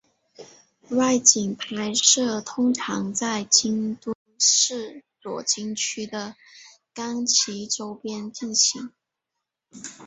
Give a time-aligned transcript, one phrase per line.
[0.89, 6.35] 外景拍摄通常都在京都市左京区的
[6.91, 8.91] 冈崎周边进行。